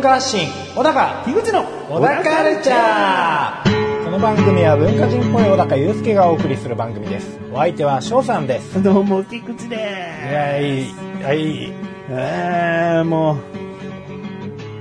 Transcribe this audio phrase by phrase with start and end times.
[0.00, 4.04] 文化発信小高樋口の小高カルチャー。
[4.06, 7.38] この番組は文化人っぽい小高祐介がお送りする番組です。
[7.52, 8.82] お相手は翔さんです。
[8.82, 11.22] どうも、菊池ではい。
[11.22, 11.66] はい。
[11.66, 11.72] す。
[12.08, 13.36] えー、もう、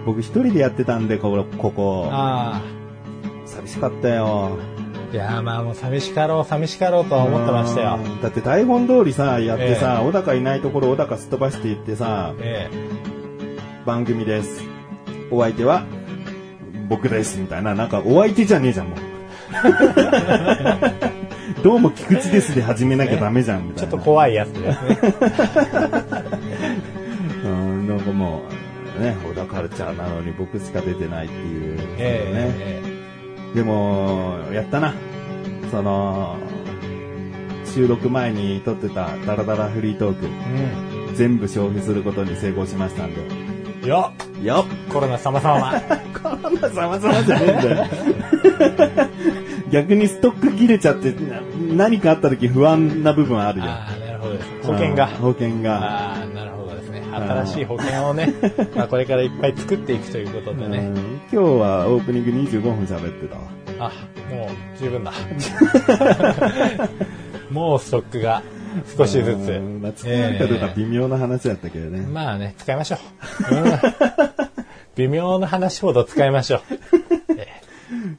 [0.05, 2.07] 僕一人でやってたんで、ここ、ここ。
[2.09, 2.62] あ
[3.45, 4.57] 寂しかったよ。
[5.12, 7.99] あいやまあもう寂しかろう寂しかろうとは思ってましたよ。
[8.01, 8.21] うん。
[8.21, 12.70] だって台本通りさ、やってさ、え小高いないところ小高すっ飛ばしていってさ、え。
[13.85, 14.68] 番組です。
[15.31, 15.85] お相手は、
[16.89, 17.75] 僕です、みたいな。
[17.75, 18.99] なんか、お相手じゃねえじゃん、もう。
[21.63, 23.91] どうも菊池ですで始めなきゃダメじゃん、みえたいな。
[23.91, 24.98] ちょっと怖いやつですね
[27.43, 28.43] うん、なんかも
[28.98, 31.84] う、ね、小田カルチャーなのに僕しか出てないっていう、ね。
[31.98, 32.82] え
[33.55, 34.93] でも、やったな。
[35.71, 36.37] その、
[37.65, 40.29] 収録前に撮ってたダラダラフリートーク、え
[41.15, 43.87] 全部消費することに成功しましたんで。
[43.87, 45.82] よっっコロナ様々
[46.21, 47.87] コロナ様々じゃねえんだよ。
[49.71, 51.41] 逆にストック切れちゃって、な
[51.76, 53.65] 何かあった時不安な部分あるよ。
[53.65, 55.76] ああなるほどです保険がうん保険が。
[55.77, 58.34] ああなるほどですね新しい保険をね
[58.76, 60.95] まあこれからいっぱい作っていくということでねうん
[61.32, 63.43] 今日はオープニング25分喋ってたわ。
[63.79, 63.91] あ、
[64.34, 65.13] もう十分だ。
[67.51, 68.41] もうストックが
[68.97, 69.51] 少しずつ。
[69.51, 72.01] うんまあ、使えるかどうか微妙な話だったけどね。
[72.01, 72.97] まあね、使いましょ
[73.51, 73.56] う。
[73.56, 73.59] う
[74.25, 74.28] ん
[75.00, 76.61] 微妙な話ほど使いましょう。
[77.39, 77.47] え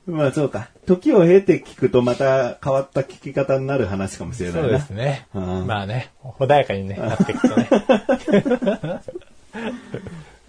[0.06, 0.70] まあそうか。
[0.86, 4.64] 時を経て聞くとまた変わった聞き方になる話かもしれないな。
[4.68, 5.26] そうですね。
[5.34, 7.68] うんまあね、穏やかに、ね、なっていくとね。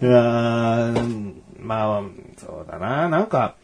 [0.00, 2.02] いやーまあ、
[2.38, 3.10] そうだな。
[3.10, 3.56] なんか、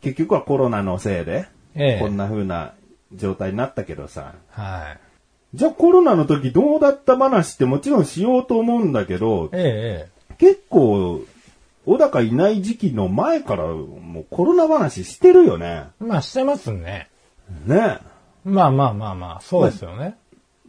[0.00, 1.46] 結局はコロナのせいで、
[1.76, 2.72] ええこんな風な
[3.14, 4.34] 状態になったけどさ。
[4.50, 4.96] は
[5.54, 5.56] い。
[5.56, 11.20] じゃあコロナの時どうだった話ってもちろんしようと思うんだけど、ええ、結構、
[11.84, 15.86] 小高いない時期の前からもうコロナ話してるよね。
[16.00, 16.04] ええ。
[16.04, 17.08] まあしてますね。
[17.66, 17.98] ね
[18.44, 20.16] まあまあまあまあ、そうですよね。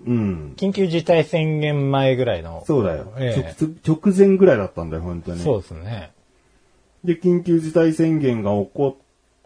[0.05, 0.53] うん。
[0.57, 2.63] 緊急事態宣言前ぐらいの。
[2.65, 5.41] そうだよ、え直直前ぐらいだったんだよ、本当え、に。
[5.41, 6.11] そうですね。
[7.03, 8.97] で、緊急事態宣言が起こ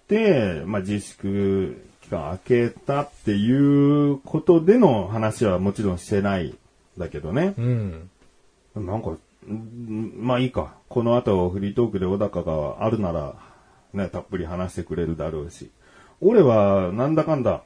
[0.04, 6.58] って、まあ、自粛期間明けたっていうことでの話はもちろんしてないん
[6.98, 7.54] だけどね。
[7.58, 8.10] うん。
[8.76, 10.76] なんか、んまあいいか。
[10.90, 13.36] この後フリートークで小高があるなら、
[13.94, 15.72] ね、たっぷり話してくれるだろうし。
[16.20, 17.64] 俺は、なんだかんだ、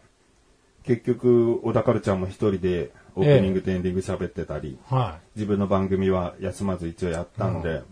[0.83, 7.83] 結局、小高るちゃんも一人でオープニングとエンディング喋ってたり、は自分の番組は休まず一応やったんで、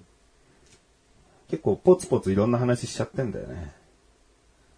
[1.50, 3.56] 結構ポツポツいろんな話しちゃってんだよね。
[3.56, 3.58] い。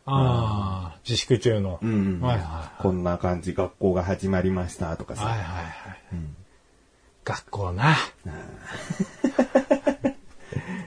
[0.06, 1.80] ああ、自粛中の。
[1.82, 5.18] うんはいはこんな感じ、学校が始まりましたとかい。
[5.18, 5.26] さ。
[5.26, 5.72] はいはいはい。
[7.24, 7.96] 学校な。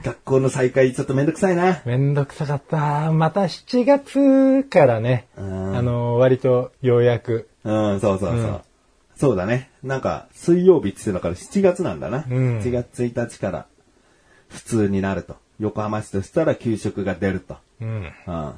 [0.03, 1.81] 学校の再開ちょっとめんどくさいな。
[1.85, 3.11] めんどくさかった。
[3.11, 8.37] また7月からね、うんあの、割とようやく、うん、そうそうそう。
[8.37, 8.59] うん
[9.17, 9.69] そうだね。
[9.81, 12.25] なんか、水曜日って言ってたから7月なんだな。
[12.29, 13.65] うん7月1日から
[14.49, 15.37] 普通になると。
[15.59, 17.55] 横浜市としたら給食が出ると。
[17.79, 18.13] うん。
[18.27, 18.53] うん。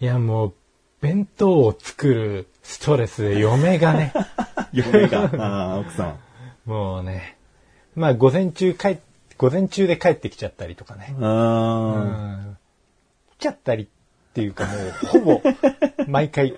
[0.00, 0.54] いやもう、
[1.02, 4.14] 弁当を作るストレスで嫁がね、
[4.72, 6.18] 嫁が、あー奥さん。
[6.66, 7.36] もうね、
[7.94, 8.98] まあ午前中帰っ、
[9.38, 11.14] 午前中で帰ってきちゃったりとかね。
[11.18, 12.56] うあん。
[13.38, 13.86] 来ちゃったりっ
[14.34, 15.42] ていうかもう、ほぼ、
[16.06, 16.54] 毎回。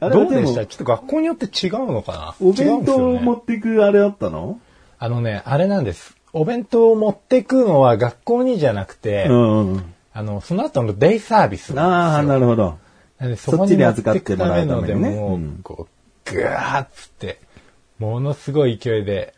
[0.00, 0.64] どうでした？
[0.64, 2.34] ちょっと学校によって違うのかな？
[2.40, 4.60] お弁当をね持っていくあれあったの？
[4.98, 6.16] あのね、あれなんです。
[6.32, 9.94] お弁当を持ってくのは学校にじゃなくて、うんうん。
[10.14, 12.28] あの、その後のデイサービスああ、なんですよ。
[12.28, 12.78] なるほど。
[13.36, 15.88] そっちに預かってもらうためにねもううんこ
[16.26, 17.38] う、ぐわーっつって、
[17.98, 19.34] ものすごい勢いで、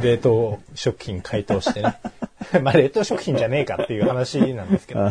[0.00, 1.98] 冷凍食品解凍してね。
[2.62, 5.10] まあ冷凍食品じゃねえかっていう話なんですけど。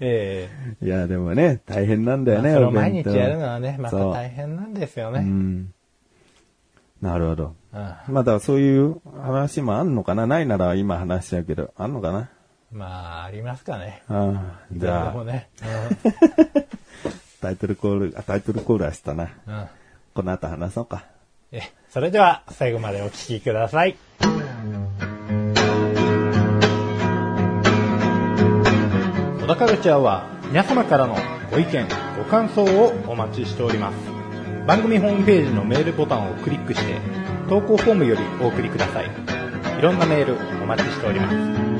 [0.00, 0.48] え
[0.82, 5.20] いや、でもね、大変なんだよね、えまあそれをお弁当毎日やるのはね、また大変なんですようね。
[5.20, 5.72] ん。
[7.00, 7.54] なるほど。
[7.72, 10.26] うんまだそういう話もあんのかな？
[10.26, 12.30] ないなら今話しちゃうけど、あんのかな？
[12.72, 14.02] まあ、ありますかね。
[14.08, 15.48] ああじゃあ、でもね。
[17.40, 19.28] タイトルコール、あ、タイトルコールはしたな。
[20.14, 21.04] この後話そうか。
[21.52, 21.60] え
[21.96, 23.96] それでは最後までお聴きください。
[29.40, 31.16] 小田カルチャーは皆様からの
[31.50, 31.88] ご意見、
[32.18, 33.96] ご感想をお待ちしております。
[34.66, 37.00] 番組ホームページのメールボタンをクリックして
[37.48, 39.06] 投稿フォームよりお送りください。
[39.78, 41.75] いろんなメールお待ちしております。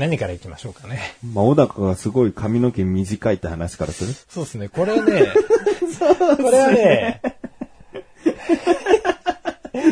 [0.00, 0.98] 何から行きましょうかね。
[1.22, 4.12] まあ、小高がすごい髪の毛短いって話からする？
[4.28, 4.68] そうですね。
[4.68, 7.20] これ ね、これはね、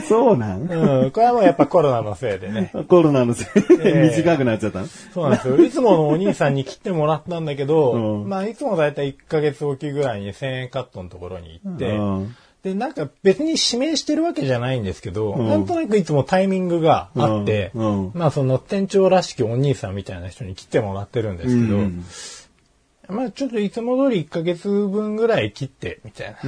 [0.09, 0.63] そうなん？
[0.63, 2.73] うん、これはもうやっぱコロナのせいでね。
[2.89, 4.81] コロナのせいでええ短くなっちゃった？
[4.81, 5.63] のそうなんですよ。
[5.63, 12.37] いつものお兄さんに切ってもらったんだけど、うんまあいつもだいたい1ヶ月おきぐらいに1000円カットのところに行って、うん
[12.69, 22.05] で、なんか別に指名してるわけじゃないんですけど、んなんとなくいつもタイミングがあって、うんうんまあその店長らしきお兄さんみたいな人に切ってもらってるんですけど、うん
[23.09, 26.39] まあちょっといつも通り1ヶ月分ぐらい切って、みたいな。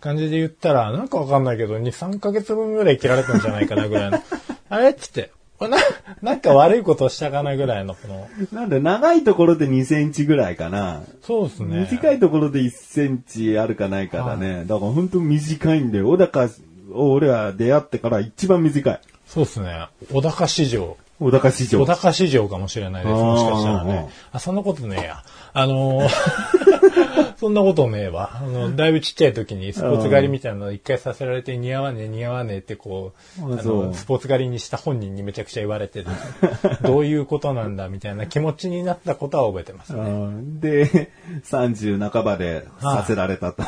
[0.00, 4.20] 感じで言ったら、なんかわかんないけど、2、3ヶ月分ぐらい切られたんじゃないかなぐらいの。
[4.70, 5.30] あれっつって、
[5.68, 5.78] な、
[6.22, 11.02] なんか悪いことしたかなぐらいの、この、なんで、長いところで2センチぐらいかな。
[11.22, 11.88] そうですね。
[11.90, 14.64] 短いところで1センチあるかないかだね。
[14.66, 16.48] だから本当短いんで、小高
[16.92, 19.00] を俺は出会ってから一番短い。
[19.26, 19.88] そうですね。
[20.12, 20.96] 小高市場。
[21.18, 21.80] 小高市場。
[21.80, 23.14] 小高市場かもしれないです。
[23.14, 24.08] もしかしたらね。
[24.32, 25.22] あ、そんなことねえや。
[25.52, 28.30] あのー そんなことねえわ。
[28.34, 36.06] あの、だいぶちっちゃい時にスポーツ狩りみたいなのを一回させられて似合わねえ似合わねえってこう、あの、スポーツ狩りにした本人にめちゃくちゃ言われてる。
[36.82, 39.94] どういうことなんだみたいな気持ちになったことは覚えてます。
[39.94, 41.10] うんで、
[41.44, 43.62] 30半ばでさせられたと。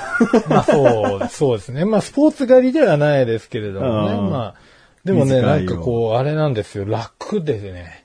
[0.48, 1.84] まあそう、そうですね。
[1.84, 4.14] まあスポーツ狩りではないですけれどもね。
[4.14, 4.65] うんまあ、
[5.06, 6.84] でもね、短ないんよかこう、あれなんですよ。
[6.84, 8.00] 楽でね。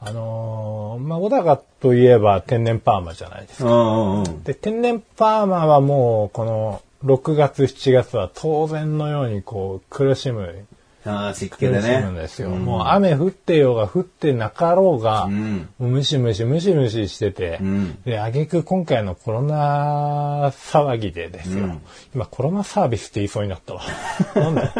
[0.00, 4.24] あのーまあ、小高といえば天然パーマじゃないですか。
[4.44, 10.66] で、天然パーマはもう、この、6月、7月は当然のようにこう、苦しむ。
[11.08, 12.02] ああ、湿気でね。
[12.04, 12.50] むんですよ。
[12.50, 21.64] もう雨降ってようが降ってなかろうが、うんムシムシムシムシしてて、うんで、挙句今回のコロナ騒ぎでですよ。
[21.64, 21.82] うん
[22.14, 23.82] 今コロナサービスって言いそうになったわ。
[24.34, 24.72] なんだ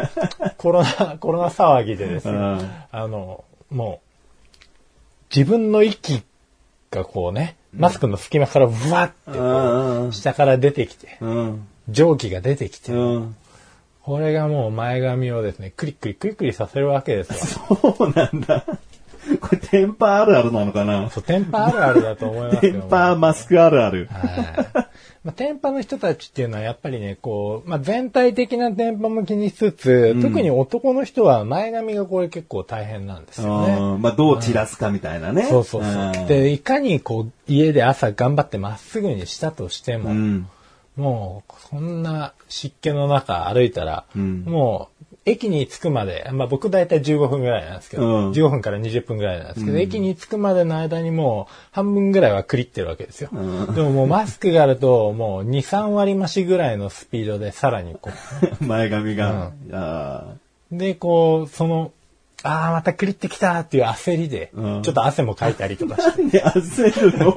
[0.56, 2.34] コロナ、コロナ騒ぎでですよ。
[2.34, 4.56] うんあの、もう、
[5.34, 6.22] 自分の息
[6.90, 9.10] がこうね、マスクの隙間からブワっ
[10.10, 11.68] て下から出てきて、うん。
[11.88, 13.36] 蒸気が出てきて、うん。
[14.08, 17.76] これがもう前髪をですね、クリックリクリクリさせるわけですよ。
[17.78, 18.64] そうなんだ。
[19.38, 21.10] これ、テンパあるあるなのかな？
[21.10, 22.86] そう、テンパあるあるだと思います テけども。
[22.86, 24.08] ンパマスクあるある。
[24.10, 24.66] はい。
[25.24, 33.76] まあ、テンパの人たちっていうのはやっぱりね、こう、まあ、全体的なテンパも気にしつつ、特に男の人は前髪がこれ結構大変なんですよね。
[33.78, 35.42] うんまあ、どう散らすかみたいなね。
[35.42, 36.26] そうそうそう。
[36.26, 40.48] で、いかにこう、家で朝頑張ってまっすぐにしたとしても、うん。
[40.98, 44.42] もう、そんな湿気の中歩いたら、うん。
[44.44, 48.30] もう、駅に着くまで、まあ僕大体15分ぐらいなんですけど、うん。
[48.32, 53.30] 15分から20分ぐらいなんですけど、駅に着くまでの間にもう半分ぐらいはクリってるわけですよ。
[53.32, 58.10] でももうマスクがあると、もう2、3割増しぐらいのスピードでさらにこ
[58.60, 59.52] 前髪が。
[60.72, 61.92] で、こう、その、
[62.42, 67.34] ああ、またクリってきたっていう焦りで、うんちょっと汗もかいたりとかして、 ーで、焦るの？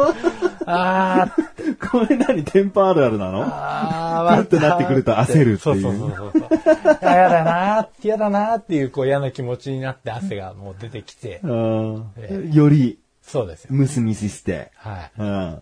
[0.67, 3.43] あーこれ何テンパあるあるなの？
[3.43, 6.97] あーってなってくると焦るっていうそうそうそうそう。
[7.01, 13.69] あやだなー、嫌だなーっていうこう嫌な気持ちになって汗がもう出てきて、うんより、そうですよ。
[13.71, 14.71] ムスミスして。
[14.75, 15.11] はい。
[15.17, 15.61] うん。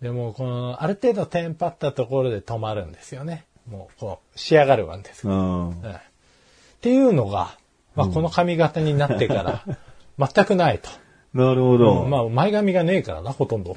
[0.00, 3.44] でもこの、ある程度テンパったところで止まるんですよね。
[3.68, 5.32] もう、こう、仕上がるわけですよ。
[5.32, 5.80] うん。
[5.82, 7.56] はいっていうのが、
[7.96, 9.64] まあこの髪型になってから、
[10.32, 10.88] 全くないと。
[11.34, 12.04] なるほど。
[12.04, 13.74] まあ前髪がねえからな、ほとんど。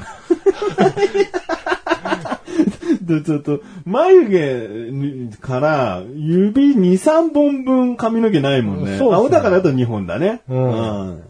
[3.02, 8.98] でちょっと、眉毛から指2、3本分髪の毛ないもんね。
[8.98, 10.42] そうね青だからだと2本だね。
[10.48, 11.24] うんうん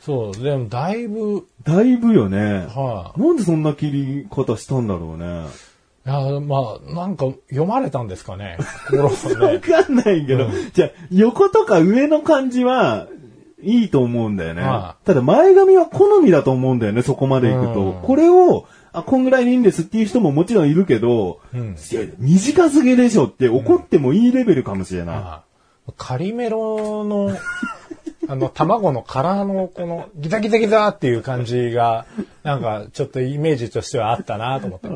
[0.00, 2.66] そう、でもだいぶ、だいぶよね。
[2.68, 5.44] はなんでそんな切り方したんだろうね。
[6.08, 8.58] や、まあ、なんか読まれたんですかね。
[8.92, 13.06] わねかんないけど、じゃあ横とか上の感じは、
[13.60, 14.62] いいと思うんだよね。
[14.62, 17.80] はただ前髪は好みだと思うんだよね、そこまで行くと。
[17.80, 21.76] うんこれを、あ、こんぐらいでいいんですっていう人ももちろんいるけど、うん
[22.18, 25.16] 短すぎでしょって怒ってもいいレベルかもしれない。
[25.16, 25.48] はい
[25.96, 27.34] カリメロの、
[28.28, 32.04] あの、卵の殻のこのギザギザギザっていう感じが、
[32.42, 34.88] なんかちょっとイメージとしてはあったなと思って。
[34.88, 34.92] う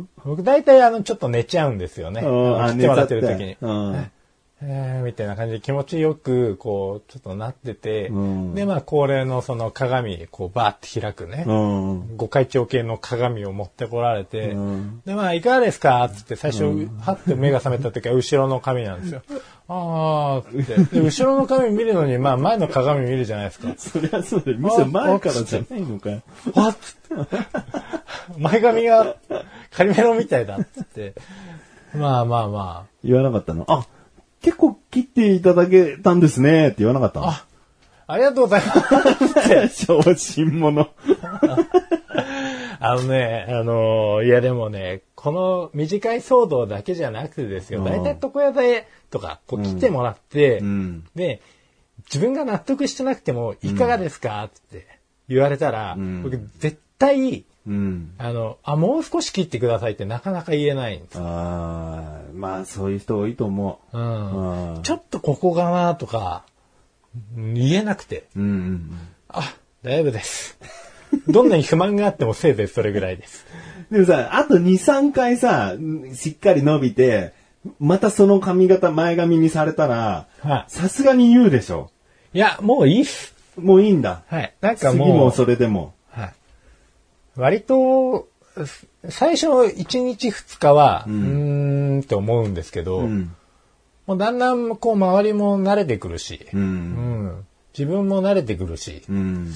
[0.00, 2.22] ん僕大体あの、ちょっと寝ちゃうんですよね。
[2.22, 3.58] うんあ切ってもらってる時に。
[4.64, 16.08] うんえーみたいな感じで気持ちよく、こう、ちょっとなってて、うんで、まあ、恒例のその鏡、こう、バーって開くね、うん五回腸系の鏡を持ってこられて、うんで、まあ、いかがですか？
[16.08, 19.22] つって最初、はって目が覚めた時は後ろの鏡なんですよ。
[19.68, 21.00] あーって。
[21.00, 23.74] で、後ろの鏡見るのに、まあ、前の鏡見るじゃないですか。
[23.76, 24.58] そりゃそうだよ。
[24.58, 26.22] むしろ前からじゃないのかよ。
[26.54, 27.36] わっつって。
[28.38, 29.16] 前髪が
[29.70, 31.14] カリメロみたいだっつって。
[31.94, 33.64] まあまあま言わなかったの？
[33.68, 33.86] あ、
[34.44, 37.46] 結構切っていただけたんですねって言わなかったのあ。
[38.06, 39.86] ありがとうございます。
[39.86, 40.90] 小心者。
[42.78, 51.04] あのね、あのーいやでもね、この短い騒動だけじゃなくてですよ、うん大体床屋でとか、こう来てもらって、うん。
[51.14, 51.40] で、
[52.12, 54.86] 自分が納得してなくても、いかがですかって
[55.26, 58.12] 言われたら、ん僕絶対、うん。
[58.18, 61.18] あの、あ、もう少し切ってくださいってなかなか言えないんです。
[62.34, 63.98] まあそういう人多いと思う。
[63.98, 66.44] うんうんちょっとここかなとか、
[67.36, 68.98] 言えなくて、うんうん。
[69.28, 70.58] あ、大丈夫です。
[71.28, 73.46] どんなに不満があってもせいぜいそれぐらいです。
[73.90, 75.74] でもさ、あと2、3回さ、
[76.14, 77.32] しっかり伸びて、
[77.78, 81.90] またその髪型前髪にされたら、はさすがに言うでしょ。
[82.32, 82.38] い。
[82.38, 83.34] いや、もういいっす。
[83.56, 84.22] もういいんだ。
[84.26, 84.54] はい。
[84.60, 85.94] なんか次もう、もそれでも。
[86.10, 86.32] はい。
[87.36, 88.28] 割と、
[89.08, 93.34] 最初1日2日は、うーんって思うんですけど、うん。
[94.06, 96.56] もうだんだんこう周りも慣れてくるし、う。
[96.56, 96.64] うん
[97.26, 97.46] ん
[97.76, 99.52] 自分も慣れてくるし、うん。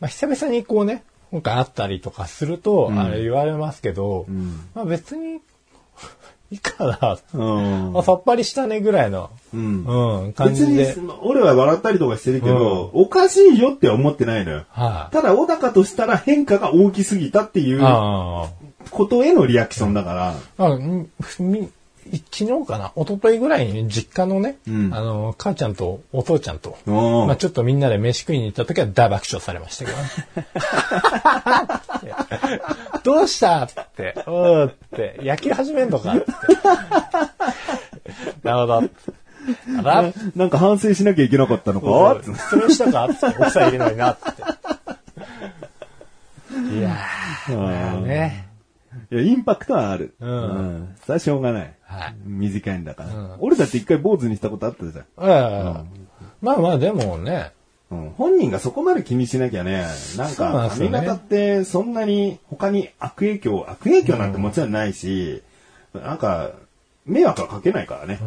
[0.00, 5.40] まあ、久々にこうね、今回会ったりとかすると、んあれ言われますけど、んまあ別に、
[6.54, 7.44] いいかな、う
[7.92, 7.98] ん。
[7.98, 9.84] あさっぱりしたねぐらいの、うん。
[9.84, 10.94] うん、感別じで。
[10.94, 14.64] に、俺は笑ったりとかしてるけど、おかしいよって思ってないのよ。
[14.68, 18.50] はい、ただ、小高としたら変化が大きすぎたっていうあ
[18.90, 20.34] ことへのリアクションだから。
[20.58, 21.08] あ、あみ
[21.40, 21.70] み
[22.30, 22.92] 昨日かな？
[22.96, 24.94] 一昨日ぐらいに実家のね、うん。
[24.94, 30.04] あの、母ちゃんとお父ちゃんと、まあちょっとみんなで飯食いに行った時は大爆笑されましたけどね。
[33.04, 36.26] どうしたって、おーって、野球始めんのかって。
[38.42, 38.74] なるほど。
[38.76, 38.82] あ
[39.82, 42.22] らなんか反省しなきゃいけなかったのか？
[42.50, 43.04] それしたか？
[43.04, 44.24] って奥さんいるのになって。
[46.74, 48.48] いやー、まあね。
[49.10, 50.14] いや、インパクトはある。
[50.18, 50.30] うん
[50.84, 50.96] ん。
[51.02, 51.74] それはしょうがない。
[51.82, 53.10] はい短いんだから。
[53.10, 55.04] うん俺だって一回坊主にしたことあったじゃん。
[55.04, 55.84] ええ
[56.40, 57.52] まあまあでもね、
[57.90, 58.10] うん。
[58.16, 59.86] 本人がそこまで気にしなきゃね、
[60.16, 65.42] なんか髪型ってそんなに他に悪影響、悪影響なんてもちろんないし、
[65.92, 66.52] なんか
[67.06, 68.18] 迷惑はかけないからね。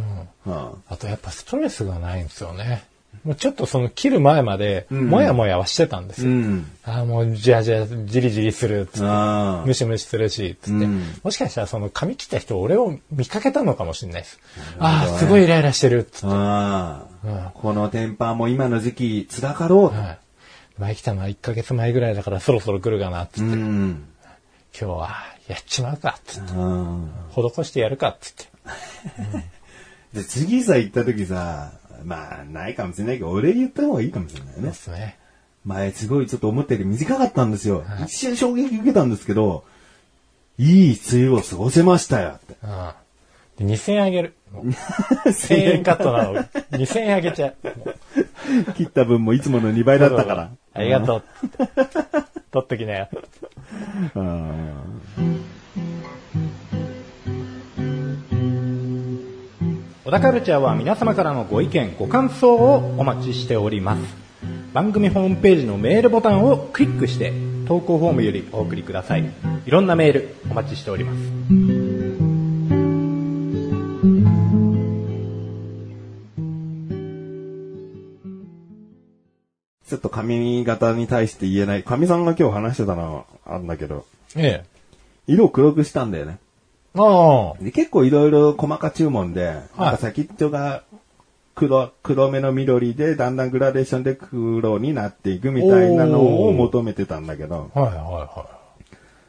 [0.46, 0.70] うん。
[0.88, 2.86] あとやっぱストレスがないんですよね。
[3.24, 6.32] もうちょっとその切る前まで、んもやもやはしてたんですよ。
[6.32, 6.72] うん。
[6.86, 14.40] ああ、もうじわじわ、じりじりするっつって、あムシムシするし、つって、うんもしかしたらその髪切った人、俺を見かけたのかもしれないです。
[14.80, 16.28] ああ、すごいイライラしてるっつって。
[16.28, 17.02] うん
[17.56, 19.98] このテンパーも今の時期辛かろう。
[19.98, 20.20] はい。
[20.78, 23.42] 前来たのは1ヶ月前ぐらいだからそろそろ来るかな、つって。
[23.42, 24.08] うん。
[24.80, 25.10] 今日は
[25.48, 26.54] やっちまうか、つって。
[26.54, 28.46] うん施してやるか、つって。
[30.14, 31.74] で、次さ行った時さ、
[32.04, 34.74] まあ、ないかもしれないけど、俺言った方がいいかもしれないでね。
[34.74, 35.18] すね。
[35.66, 37.84] 前すごいちょっと思ったより短かったんですよ。
[38.06, 39.66] 一瞬衝撃受けたんですけど、
[40.58, 42.56] いい梅雨を過ごせましたよって。
[42.63, 43.68] うん。
[43.68, 44.34] で2000円あげる。
[44.51, 44.68] もう
[45.27, 46.36] 1000円カットなの。
[46.72, 50.51] 2000円あげちゃう切った分もいつもの2倍だったから。
[50.74, 51.24] ありがとう。
[52.51, 53.10] 取っときなよ。
[54.16, 54.74] うん。
[60.08, 64.02] 小田カルチャーは皆様からのご意見、ご感想をお待ちしております。
[64.72, 67.34] 番組ホームページのメールボタンをクリックして、
[67.68, 69.30] 投稿フォームよりお送りください。
[69.66, 71.20] いろんなメールお待ちしております。
[79.90, 81.84] ちょっと髪型に対して言えない。
[81.84, 84.06] 髪さんが今日話してたのはあるんだけど、
[84.38, 84.66] ええ。
[85.28, 86.38] 色を黒くしたんだよね。
[87.62, 90.84] で結構いろいろ細か注文で、なんか先っちょが
[91.58, 98.58] 黒、黒めの緑で、だんだんグラデーションで黒になっていくみたいなのを求めてたんだけど、はいは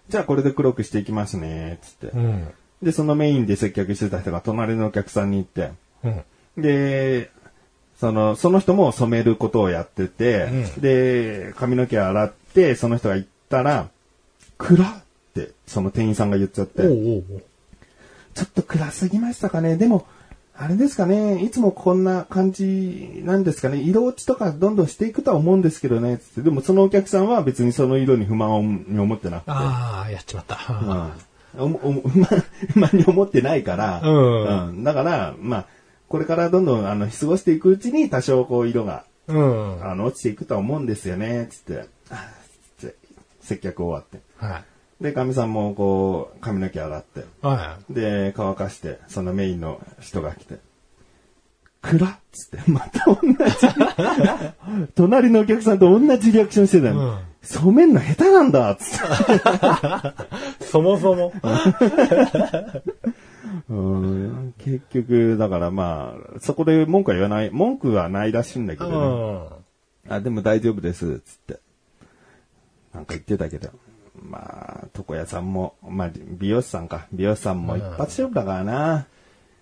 [0.08, 2.18] じゃあこれで黒くしていきますね、つってい。
[2.18, 2.26] はい。
[2.26, 2.48] うん。
[2.82, 5.70] で、そのメインで接客してた人が隣のお客さんに行って、
[6.04, 6.62] うん。
[6.62, 7.30] で、
[7.98, 10.44] その、その人も染めることをやってて、
[10.76, 13.88] うんで、髪の毛洗って、その人が行ったら、
[14.58, 15.02] 暗っ
[15.34, 17.42] て、その店員さんが言っちゃって、おうおう
[18.38, 19.76] ちょっと暗すぎましたかね。
[19.76, 20.06] でも、
[20.56, 21.42] あれですかね。
[21.42, 23.78] いつもこんな感じなんですかね。
[23.78, 26.18] 色落ちとかどんどんしていくとは思うんですけどね。
[26.18, 29.50] つってでもそのお客さんは別にその色に不満を思ってなくて。
[29.50, 30.56] ああ、やっちまった。
[31.56, 31.72] うん。
[31.74, 32.28] 不満
[32.74, 34.00] 不満に思ってないから。
[34.04, 35.66] うんうんだから、まあ、
[36.08, 39.84] これからどんどんあの過ごしていくうちに多少こう色がうん。
[39.84, 41.48] あの落ちていくとは思うんですよね。
[41.50, 41.88] つって
[43.40, 44.20] 接客終わって。
[44.36, 44.64] はい。
[45.00, 47.24] で、かみさんもこう髪の毛洗って。
[47.42, 50.58] はで、乾かして、そのメインの人が来て、
[51.82, 53.32] 暗っつって、 また同じ、
[54.96, 57.12] 隣のお客さんと同じリアクションしてたの。
[57.12, 59.34] うん染めんの下手なんだっつって。
[59.36, 59.38] い。
[60.66, 61.32] そもそも。
[63.70, 69.48] うん結局、だからまあ、そこで文句は言わない、文句はないらしいんだけうど
[70.08, 70.12] ね。
[70.12, 70.14] ん。
[70.14, 71.60] あ、でも大丈夫です、つって。
[72.92, 73.70] なんか言ってたけど。
[74.28, 77.06] まあ、床屋さんも、まあ、美容師さんか。
[77.12, 79.06] 美容師さんも一発勝負だからな。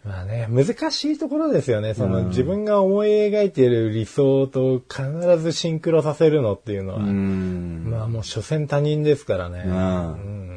[0.05, 1.95] まあね、難しいところですよね。
[1.95, 7.89] その、うん自分が思い描いている理想と必ずシンクロさせるのっていうのは、うん。
[7.91, 9.65] まあもう所詮他人ですからね。
[9.67, 10.57] うんうん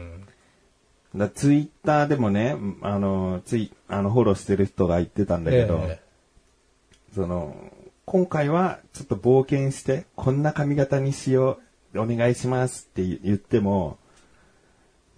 [1.15, 5.99] だツイッターでもね、あの、つい、あの、フォローしてる人が言ってたんだけど、え
[7.15, 7.55] その、
[8.05, 13.97] 今回はちょっと冒険して、こんな髪型にしよう、お願いしますって言っても、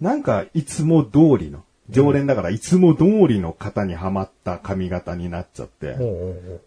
[0.00, 5.96] なんかいつも通りの、常連だからいつも通りの型にはまった髪型になっちゃって、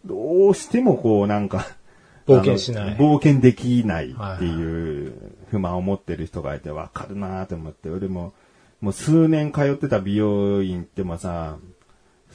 [0.05, 1.65] どうしてもこうなんか、
[2.27, 2.97] 冒険しない。
[2.97, 5.13] 冒険できないっていう
[5.51, 8.33] 不満を持ってる人がいてわかるなと思って、俺も、
[8.81, 11.57] もう数年通ってた美容院ってもさ、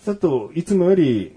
[0.04, 1.36] ちょっといつもより、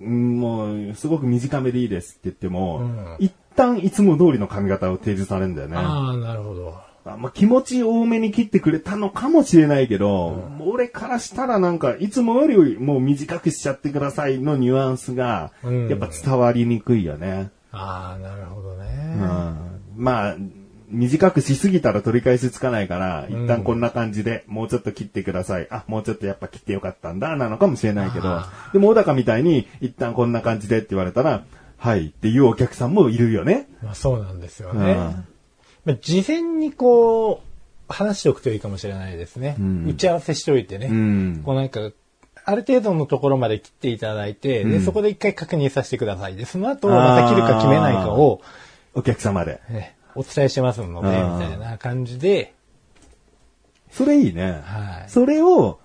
[0.00, 3.16] うんもうすごく短めでいいですって言っても、うん。
[3.18, 5.76] 一旦いつも通りの髪型を提示されるんだよね。
[5.76, 6.74] ああ、なるほど。
[7.04, 17.50] あまあ、気持ち多めに切ってくれたのかもしれないけど、俺からしたらなんか、いつもよりもう短くしちゃってくださいのニュアンスが、うんやっぱ伝わりにくいよね。
[17.72, 18.84] ああ、なるほどうね。
[18.86, 20.36] ん、まあ、
[20.90, 25.68] 短くしすぎたら取り返しつかないから、一旦こんな感じで、もうちょっと切ってください。
[25.70, 31.44] あ、もうちょっとやっぱ切ってよかったんだ、なのかもしれないけどあ、でも小高みたいに、一旦こんな感じでって言われたら、
[31.80, 33.66] はいっていうお客さんもいるよね。
[33.82, 34.94] まあそうなんですようんね。
[35.86, 39.56] まあ事前にこう、話しておくといいかもしれないですね。
[39.58, 40.86] ん打ち合わせしておいてね。
[40.86, 41.42] うん。
[41.42, 41.90] こうなんか、
[42.44, 46.36] ある程度のところまで切っていただいて、で、うんそこで一回確認させてください。
[46.36, 48.42] で、その後、また切るか決めないかを、
[48.94, 49.60] お客様で。
[49.70, 52.54] ね、お伝えしてますので、みたいな感じで、
[53.90, 54.60] それいいね。
[54.64, 55.08] はい。
[55.08, 55.80] それを、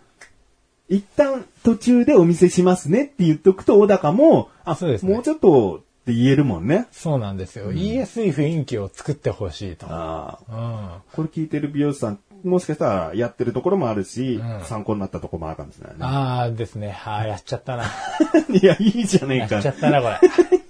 [0.88, 6.86] 一旦途中でお見せしますねって言っとくと、小高も、あ、そうですねもうちょっとって言えるもんね。
[6.92, 7.72] そうなんですよ。
[7.72, 9.88] 言いやすい雰囲気を作ってほしいと。
[9.90, 10.56] ああ。
[10.56, 11.02] うん。
[11.14, 16.00] これ聞いてる美容師さん、もしかしたらやってるところもあるし、うん参考になったところもあるかもしれないね。
[16.02, 16.96] ああですね。
[17.06, 17.86] ああ、やっちゃったな。
[18.54, 19.72] いや、いいじゃねえかやっちゃ。
[19.72, 20.20] ったな、これ。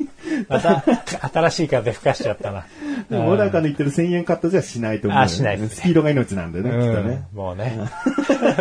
[0.48, 0.84] また、
[1.32, 2.66] 新しい風吹かしちゃったな。
[3.10, 5.24] でも小高の言ってる1000円カットじゃしないと思うよ。
[5.24, 7.28] あしないですねスピードが命なんでね、きっとうんね。
[7.34, 7.80] もうね。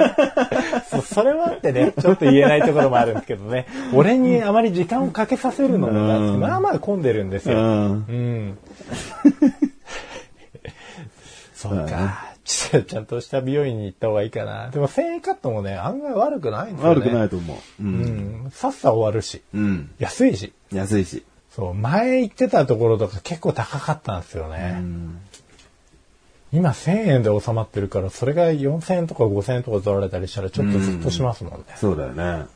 [0.91, 3.67] そそれはあってね、ちょっと言えないところもあるんですけどね。
[3.93, 7.57] 俺にあまり時間をかけさせるのが、うんまあまあ混んでるんですよ。
[7.57, 7.63] うん。
[7.63, 8.59] うん。
[11.55, 12.35] そうか。
[12.45, 14.69] ちちゃんとした美容院に行った方がいいかな。
[14.69, 17.01] でも1000円カットもね、案外悪くないんですよね。。
[17.01, 17.57] 悪くないいと思う。
[17.83, 17.87] う。
[17.87, 18.51] うんん。
[18.53, 19.43] さっさ終わるし。
[19.55, 19.91] うん。
[19.99, 20.53] 安いし。
[20.71, 21.25] 安いし。
[21.55, 24.77] そう、前行ってたところとか結構高かったんですよね。
[24.79, 25.21] うん。
[26.53, 31.67] 今1000円で収まってるから、それが4000円とか5000円とか取られたりしたらちょっとずっとしますもんね。
[31.77, 32.47] そうだよね。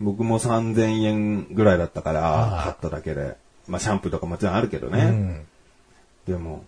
[0.00, 3.36] 僕も3000円ぐらいだったから、買っただけで。
[3.68, 5.04] まあ、シャンプーとかもちろんあるけどうね。
[5.04, 5.46] ん。
[6.26, 6.64] でも、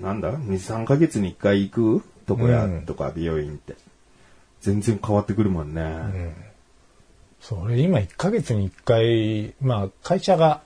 [0.00, 2.04] なんだ ?2、3ヶ月に1回行く？
[2.26, 3.74] とこやとか美容院って。
[4.60, 5.82] 全然変わってくるもんね。
[7.40, 10.62] それ今1ヶ月に1回、まあ会社が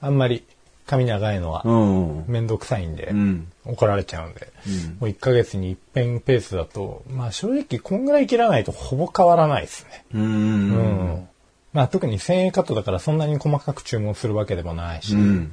[0.00, 0.44] あんまり
[0.86, 2.24] 髪長いのはうん。
[2.26, 3.52] めんどくさいんで、うん。
[3.64, 10.04] 怒られちゃうんで、うんもう1ヶ月に一遍ペースだと、まあ正直こんぐらい切らないとほぼ変わらないですね。
[10.14, 10.18] う。
[10.18, 10.68] うん
[11.14, 11.28] ん。
[11.72, 15.52] まあ特に1000円カットだからそんなに細かく注文するわけでもないし、うん。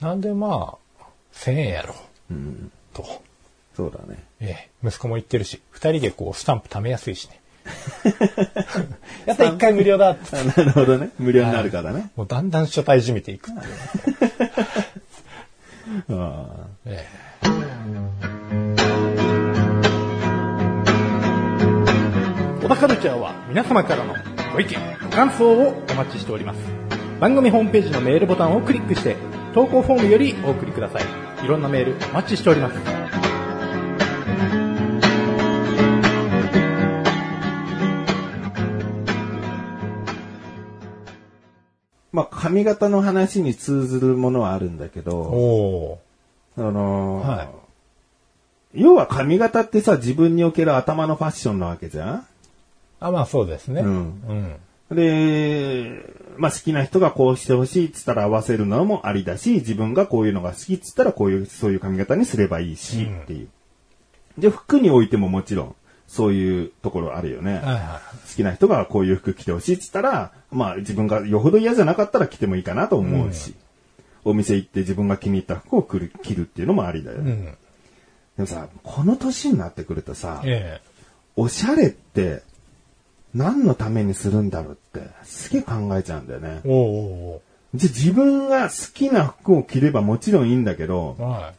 [0.00, 1.94] なんでまあ、1000円やろ
[2.30, 2.72] う、うん。
[2.92, 3.22] と。
[3.76, 4.22] そうだね。
[4.40, 7.40] ええ、息子も言ってるし、二人でこうスタンプ貯めやすいしね。
[9.26, 11.10] やった一回無料だって あなるほどね。
[11.18, 12.10] 無料になるからね。
[12.16, 13.70] もうだんだん初対じめていくってい
[16.10, 16.18] う。
[16.18, 16.46] あ
[16.86, 17.06] え
[22.62, 24.14] 小田カルチャーは皆様からの
[24.52, 26.58] ご意見、ご感想をお待ちしております。
[27.20, 29.16] 番組ホームページのメールボタンをクリックして、
[29.54, 31.44] 投稿フォームよりお送りください。
[31.44, 33.11] いろんなメールお待ちしております。
[42.12, 45.98] まあ、髪型の話に通ずるものはあるんだけえど、お
[46.56, 47.48] あのーはい
[48.74, 52.26] 要は髪型ってさ、自分における頭のファッションなわけじゃん？
[53.00, 53.82] あ、まあそうですね。
[53.82, 54.56] うん
[54.90, 54.96] うん。
[54.96, 56.02] で、
[56.38, 63.48] まあ好きな人がこうしてほしいっつったら合わせるのもありだし、自分がこういうのが好きっつったらこういう、そういう髪型にすればいいし、うんっていう。
[64.38, 65.74] で、服においてももちろん、
[66.12, 67.54] そういうところあるよね。
[67.54, 73.54] はいは好きな人がこういう服着てほしいっつったら、まあ自分がよほど嫌じゃなかったら着てもいいかなと思うし、
[74.22, 77.20] お店行って自分が気に入った服を着る着るっていうのもありだよい。
[77.20, 77.32] うね。
[77.32, 77.44] ん。
[77.46, 77.54] で
[78.36, 80.82] もさ、この年になってくるとさ、え
[81.34, 82.42] おしゃれって
[83.32, 86.68] 何のためにするんだろうってすげえ考えちゃうんだよねえ。
[86.68, 87.40] おうおうおう
[87.74, 91.54] じゃあ自分が好きな服を着ればもちろんいいんだけど、は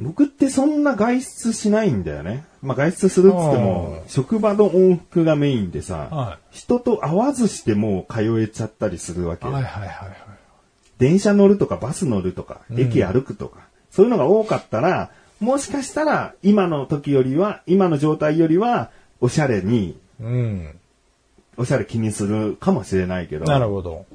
[0.00, 2.44] 僕ってそんな外出しないんだよね。
[2.62, 9.36] まあ外出するっつっても、職場の往復がメインでさ、は人と会わずしてもう通えちゃったりするわい。
[9.38, 9.46] け。
[9.46, 10.16] はいはいはいはい。
[10.98, 20.74] 電車乗るとかバス乗るとか、駅歩くとか、そういうのが多かったら、もしかしたら今の時よりは、今の状態よりは、おしゃれに、うん。
[21.56, 24.06] おしゃれ気にするかもしれないけど、なるほど。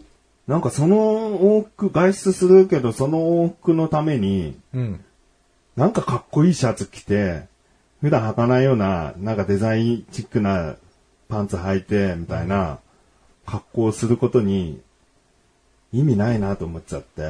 [0.48, 5.00] なんかその往復、外出するけど、その往復のために、うん。
[5.76, 7.44] なんかかっこいいシャツ着て、
[8.02, 10.76] 普段履かないような、なんかデザインチックな
[11.30, 12.80] パンツ履いて、みたいな
[13.46, 14.82] 格好をすることに
[15.92, 17.22] 意味ないなと思っちゃって。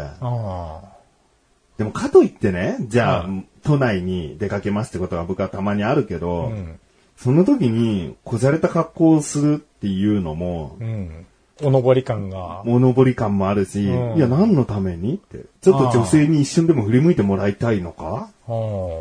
[1.78, 6.80] でもかといってね、じゃあ、はい都内に出かけますってことが僕はたまにあるけど、うん。
[7.16, 11.26] その時にこじゃれた格好をするっていうのも、うん。
[11.62, 12.62] おのぼり感が。
[12.66, 15.46] 物彫り感もあるし、うんいや、何のためにって。
[15.62, 18.30] ちょっと女性に一瞬でも振り向いてもらいたいのかは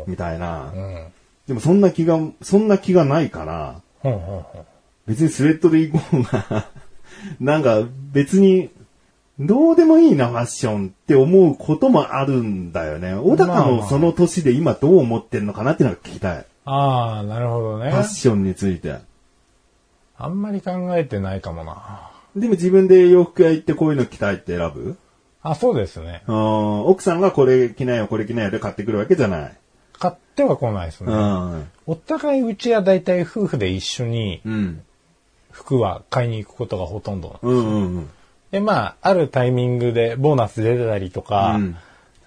[0.07, 0.71] みたいなあ。
[0.73, 0.77] う。
[0.77, 1.13] ん。
[1.47, 3.81] でもそんな気が、そんな気がないから。
[5.05, 6.67] 別にスウェットで行こうが、
[7.39, 8.69] なんか別に、
[9.39, 13.15] どうでもいいな、ファッションって思うこともあるんだよね。
[13.15, 16.45] 小高のその年で今どう思ってんのかなっていうのが聞きたい。
[16.65, 18.03] ああ、なるほどねファッ。
[18.05, 18.99] ションについて。
[20.17, 22.11] あんまり考えてないかもな。
[22.35, 24.97] でも自分で洋服屋行ってこういうの着たいって選ぶ？
[25.43, 26.23] あ、そうですね。
[26.27, 29.57] うん奥さんがこれ着ないよ、これ着ないよで買ってくるわけじゃない。
[29.99, 31.13] 買っては来ないですね。
[31.13, 31.69] うん。
[31.85, 34.81] お互いうちは大体夫婦で一緒にうん。
[35.51, 37.39] 服は買いに行くことがほとんど。
[37.41, 38.09] うんうんうん。
[38.51, 41.75] で、まあ、あるタイミングでボーナス出てたりとか、うん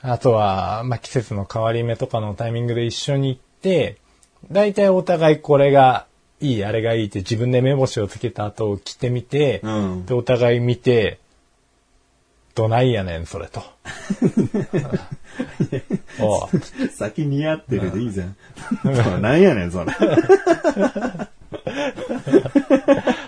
[0.03, 3.97] あとは、まあ、季節の変わり目とかのタイミングで一緒に行って、
[4.53, 6.07] 大体お互いこれが
[6.41, 11.19] いい、あれがいいって自分で目星をつけた後着てみて、うんで、お互い見て、
[12.57, 13.63] どないやねん、それと。
[16.19, 16.49] おう
[16.91, 18.35] 先似合ってるでいいじゃん。
[19.21, 19.93] なんやねん、それ。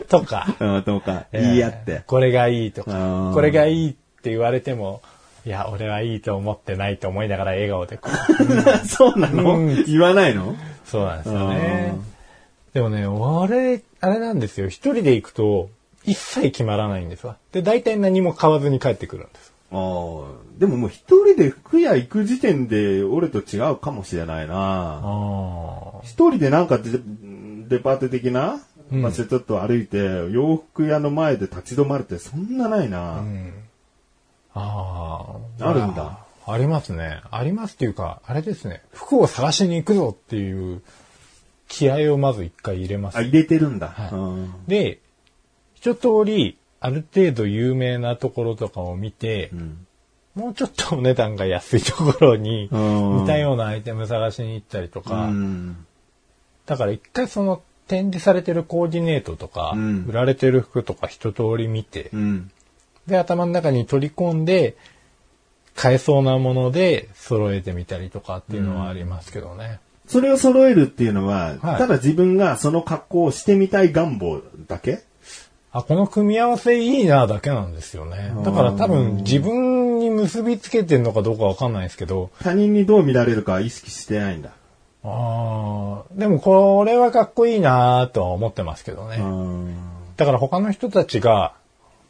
[0.09, 2.03] とか、うん、とか、言い合って。
[2.07, 5.03] これがいいとあかー、これがいいって言われても、
[5.45, 8.15] いや、俺はいいと思ってないと思いながら笑顔でこう。
[8.89, 10.57] そうなの、うん言わないの？
[10.87, 11.95] そうなんですよね。
[12.73, 14.69] でもね、俺、あれなんですよ。
[14.69, 15.69] 一人で行くと、
[16.05, 17.37] 一切決まらないんですわ。
[17.53, 19.53] で、大体何も買わずに帰ってくるんです。
[19.71, 19.79] ああ。
[20.59, 25.01] でももう一人で服屋行く時点で俺と違うかもしれないな。
[25.05, 27.01] あ一人でなんかデ
[27.69, 29.99] デパート的な場所ちょっと歩いて、
[30.31, 33.17] 洋服屋の前で立ち止まるってそんなないな。
[33.17, 33.21] あ。
[33.21, 33.53] うん。
[34.55, 35.27] あ
[35.61, 35.69] あ。
[35.69, 36.25] あるんだ。
[36.47, 37.21] ありますね。
[37.31, 38.83] ありますっていうか、あれですね。
[38.93, 40.83] 服を探しに行くぞっていう
[41.69, 43.21] 気合をまず一回入れますあ、。
[43.21, 43.89] 入れてるんだ。
[43.89, 45.01] はいうんで、
[45.81, 49.87] 一通り、ある程度有名なところとかを見て、ん。
[50.35, 53.17] もうちょっとお値段が安いところに、うん。
[53.23, 55.87] 似たようなアイテム探しに行ったりとか、うん。
[56.67, 60.07] だから一回その展示されてるコーディネートとか、うん。
[60.09, 62.51] 売られてる服とか一通り見て、うん。
[63.07, 64.77] で、頭の中に取り込んで、
[65.77, 69.79] 買えそうなもので揃えてみたりとかっていうのはありますけどね。
[70.09, 71.79] それを揃えるっていうのは、はい。
[71.79, 75.05] ただ自分がその格好をしてみたい願望だけ
[75.73, 78.33] あ、この組み合わせいいなだけなんですよね。
[78.45, 84.51] だから多分自分に結びつけてんのかどうかわかんないですけど、他人にどう見られるかは意識してないんだ。
[85.05, 89.17] ああ、でもこれはかっこいいなとは思ってますけどね。
[89.19, 91.55] うんだから他の人たちが、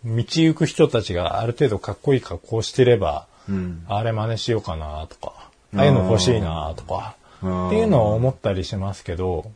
[0.03, 3.85] 道行く人たちがある程度かっこいい格好をしてれば、うん。
[3.87, 9.51] あれ真似しようかなとか、ああいうの欲しいなとか、っていうのを思ったりしますけど、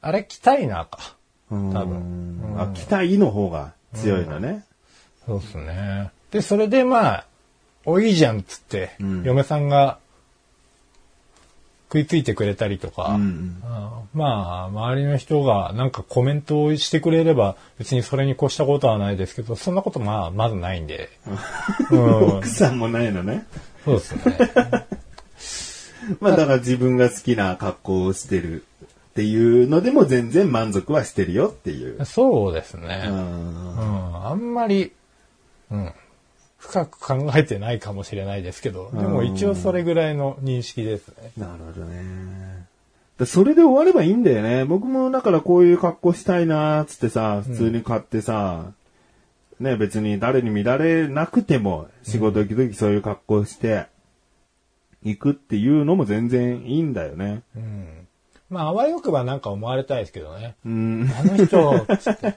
[0.00, 1.16] あれ着たいなか。
[1.72, 4.64] 多分あ、期待の方が強いのね。
[5.26, 6.10] そうですね。
[6.30, 7.26] で、それでまあ、
[7.84, 9.98] おいいじゃんっつって、うん嫁さんが
[11.92, 21.10] 食いついてくれたりとか、うんあーまあ、周りの人がなんかコメントをしてくれれば別にそれに越したことはないですけど、そんなことまあ、まずないんで。
[21.92, 23.46] うん、奥さんもないのね。
[23.84, 24.22] そうですね。
[26.20, 28.64] まあだから自分が好きな格好をしてる
[29.12, 32.02] っていうのでも全然満足はしてるよっていう。
[32.06, 33.04] そうですね。
[33.08, 34.92] ううん、んあんまり、
[35.70, 35.92] うん、
[36.56, 41.30] 深く考えてないかもしれないですけど、でも一応それぐらいの認識ですね。
[41.36, 42.66] なるほどね。
[43.18, 44.64] でそれで終わればいいんだよね。
[44.64, 48.72] 僕もだからこういう格好したいなーっつってさ、普通に買ってさ、
[49.60, 53.86] ね、別に誰に見られなくても仕事行くときそういう格好して
[55.02, 57.42] 行くっていうのも全然いいんだよね。
[58.52, 60.56] まあ、あわよくばなんか思われたいですけどね。
[60.66, 61.10] うん。
[61.18, 62.34] あの人、つって。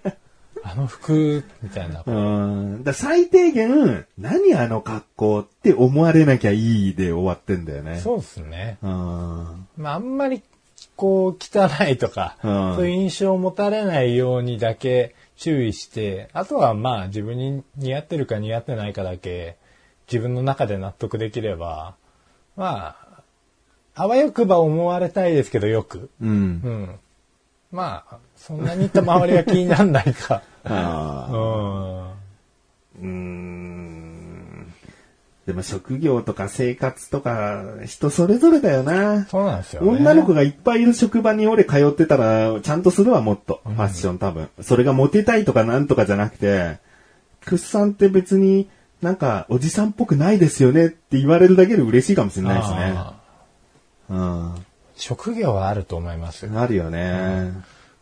[0.64, 2.04] あの服、みたいな。
[2.06, 2.84] うん。
[2.86, 8.00] だ最低限、何あの格好って思われなきゃいいで終わってんだよね。
[8.00, 8.78] そうですね。
[8.82, 8.90] うん。
[9.78, 10.42] まあ、あんまり、
[10.96, 19.58] こう、汚いとか、うんそういう印象を持たれないようにだけ注意して、あとはまあ、自分に似合ってるか似合ってないかだけ、
[20.10, 21.96] 自分の中で納得できれば、
[22.56, 23.05] まあ、
[23.96, 26.10] あわよくば思われたいですけど、よく。
[26.22, 26.30] うん。
[26.30, 26.90] うん。
[27.72, 30.42] まあ、そんなに周りは気にならないか。
[30.66, 32.14] ああ。
[33.02, 34.74] うん。
[35.46, 39.26] でも職業とか生活とか人それぞれだよな。
[39.26, 39.90] そうなんですよね。
[39.90, 43.62] 女の子がいっぱいいる職場に俺通ってたら、ちゃんとするわ、もっと。
[43.64, 44.50] ファッション多分。
[44.62, 46.80] それがモテたいとかなんとかじゃなくて、
[47.46, 48.68] クッさんって別に
[49.02, 52.96] なんかおじさんっぽくないですよねって言われるだけで嬉しいかもしれないですね。
[54.96, 56.50] 職業はあると思います。
[56.54, 57.54] あるよね。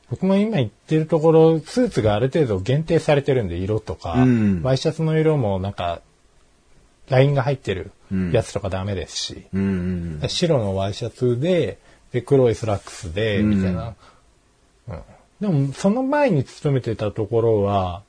[0.10, 6.02] 僕も今言ってるところ、スーツがある程度限定されてるんで、色とか、うんワイシャツの色もなんか、
[7.10, 10.30] ラインが入ってるうんやつとかダメですし、うんうん。
[10.30, 11.80] 白のワイシャツで、
[12.12, 13.96] で、黒いスラックスで、うんみたいな。
[14.88, 15.00] うん
[15.42, 18.04] でも、その前に勤めてたところは、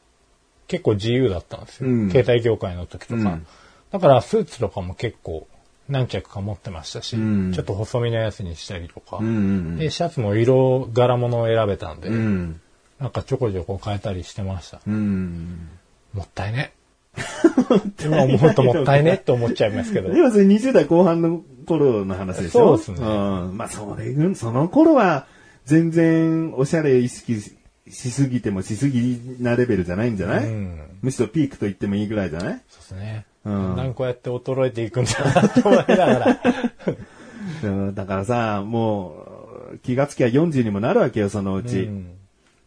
[0.68, 1.88] 結構自由だったんですよ。
[1.88, 3.20] うん携帯業界の時とか。
[3.20, 3.46] うん
[3.92, 5.46] だから、スーツとかも結構、
[5.88, 12.60] 何着か持ってましたし、うんちょっと細身のやつにしたりとか、うんうんで、シャツも色、柄物を選べたんで、うん。
[13.00, 14.80] なんかちょこちょこ変えたりしてました。
[14.86, 15.68] うん。
[16.14, 16.72] もったいね。
[18.04, 20.12] 今思うともったいねって思っちゃいますけど。
[20.12, 22.76] でもそれ20代後半の頃の話でしょ？
[22.78, 23.56] そうですねん。
[23.56, 25.26] まあそれ、その頃は
[25.64, 27.54] 全然おしゃれ意識し
[27.88, 30.80] しすぎてもしすぎなレベルじゃないんじゃない、うん。
[31.02, 32.62] むしろピークと言ってもいいぐらいじゃない？
[32.68, 33.26] そうですね。
[33.44, 36.40] うんだんこうやって衰えていくんだなと思いながら。
[37.62, 41.82] うんだからさ、もう気がつきゃ40にもなるわけよ、そのうち。
[41.82, 42.14] うん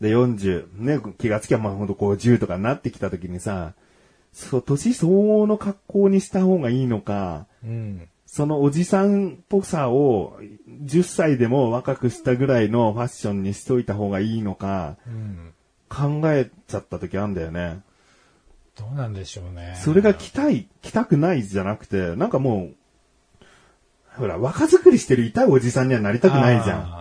[0.02, 3.74] で、40、ね、気がつきゃまあほんと50とかになってきた時にさ、
[4.32, 8.08] そう、年相応の格好にした方がいいのか、うん。
[8.28, 10.38] そのおじさんっぽさを
[10.84, 15.54] 10歳でも若くしたぐらいのファッションにしといた方がいいのか、うん。
[15.90, 17.80] 考えちゃった時あるんだよね。
[18.80, 19.76] どうなんでしょうね。
[19.84, 23.46] それが着たい、着たくないじゃなくて、なんかもう、
[24.18, 26.98] ほら、若作りしてる痛いおじさんにはなりたくないじゃん。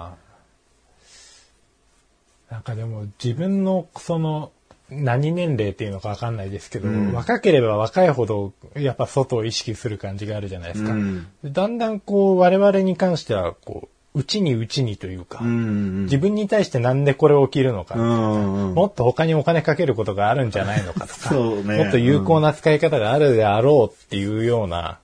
[2.50, 4.52] なんかでも自分のその
[4.88, 10.92] 何年齢っていうのかわかんないですけど、うん若ければ若いほどやっぱ外を意識する感じがあるじゃないですか。
[10.92, 21.84] うんだんだんこう我々に関してはこう、内に内にというか、うんうん自分に対してなんでこれを着るのか、うんうんもっと他にお金かけることがあるんじゃないのかとか、 ね。
[21.84, 24.98] もっと有効な使い方があるであろうっていうような、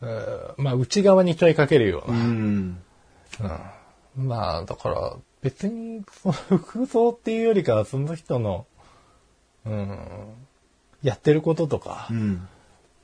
[0.00, 2.78] うーまあ内側に問いかけるよううな、ん。
[3.40, 3.60] うん。
[4.16, 8.66] まあ、だから、別に、その服装っていうよりかは、その人の、
[9.66, 9.98] うん、
[11.02, 12.48] やってることとかう、ん。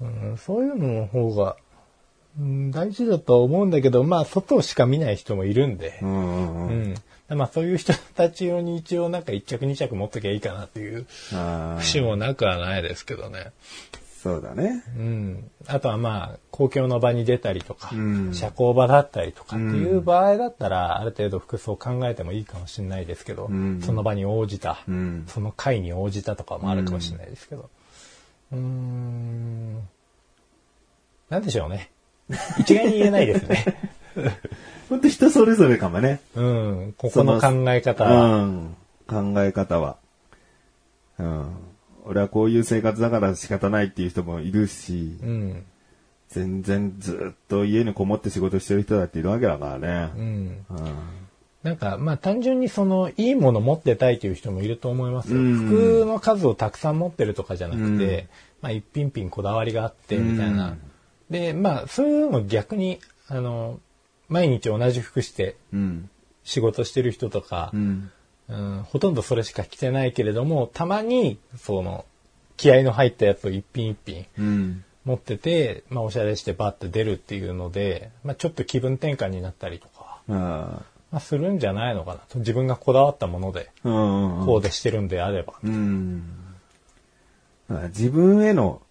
[0.00, 1.56] うん、そういうのの方が、
[2.38, 6.94] うん、大事だとは思うんだけど、まあ、外しか見ない人もいるんでう、んうんううん。
[6.94, 6.94] ん。
[7.36, 11.06] まあ、そういう人たち用に一応なんか一着二着持っときゃいいかなっていう
[11.78, 13.52] 節もなくはないですけどね。
[14.22, 14.84] そうだね。
[14.96, 15.50] うん。
[15.66, 25.24] あとはまあ、公共の場に出たりとか、うん社交場だったりとかっていう場合だったら、ある程度服装考えてもいいかもしれないですけど、んその場に応じた、うん。
[25.26, 27.68] その会に応じたとかもあるかもしれないですけど。
[28.52, 29.88] うーん。
[31.28, 31.90] なんでしょうね。
[32.58, 33.64] 一概に言えないですね。
[34.88, 36.20] ほんと人それぞれかもね。
[36.34, 36.94] うん。
[36.96, 38.44] ここの考え方は。
[38.44, 38.76] うん。
[39.06, 39.96] 考え方は。
[41.18, 41.46] うん。
[42.04, 45.64] 俺はこういう生活だから仕方ないっていう人もいるし、うん。
[46.28, 49.88] 全然ずっと家にこもって仕事してる人だっているわけだからうね。
[49.88, 50.18] ん。
[50.18, 50.64] うん。
[51.62, 55.38] なんか、まあ単純にその、いいもの持ってたいという人もいると思いますよ。
[55.38, 58.28] うん服の数をたくさん持ってるとかじゃなくて、うん
[58.62, 60.70] まあ一品品こだわりがあって、みたいな。
[60.70, 60.91] うん
[61.32, 63.80] で、まあそういうの逆に、あの、
[64.28, 66.10] 毎日同じ服してうん。
[66.44, 68.10] 仕事してる人とかう、ん。
[68.48, 72.04] うんほとんどそれしか着てないけれども、たまに、その、
[72.56, 74.84] 気合の入ったやつを一品一品うん。
[75.04, 82.38] 持ってて、まあおしゃれしてバッて出るっていうので、まあちょっと気分転換になったりとか、あまあするんじゃないのかなと。
[82.38, 83.88] 自分がこだわったもので、あ。
[83.88, 84.46] うんうん。
[84.46, 85.54] こうでしてるんであれば。
[85.64, 86.22] うん。
[87.88, 88.82] 自分への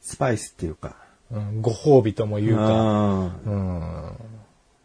[0.00, 0.96] スパイスっていうか。
[1.30, 3.32] うん、ご褒美とも言うか。
[3.46, 4.12] うん。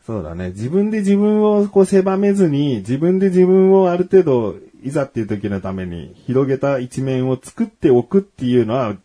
[0.06, 0.50] そうだね。
[0.50, 8.98] 自分で自分をこう狭めずに、自分で自分をある程度、いざっていう時のために広げた一面を作っておくっていうのは、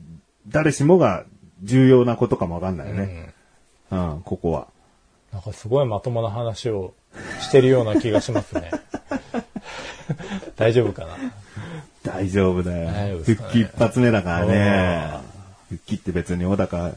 [0.48, 1.24] 誰しもが
[1.62, 3.32] 重要なことかもわかんないよね。
[3.92, 4.66] うん、ここは。
[5.32, 6.94] なんかすごいまともな話を
[7.40, 8.70] してるような気がしますね。
[10.56, 11.16] 大丈夫かな？
[12.02, 12.90] 大丈夫だよ。
[12.90, 15.10] ね復帰一発目だからね。
[15.68, 16.90] 復帰って別に小高